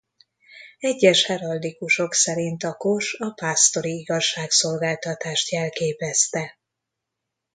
Egyes 0.79 1.23
heraldikusok 1.25 2.13
szerint 2.13 2.63
a 2.63 2.73
kos 2.73 3.13
a 3.19 3.29
pásztori 3.29 3.97
igazságszolgáltatást 3.99 5.49
jelképezte. 5.51 6.57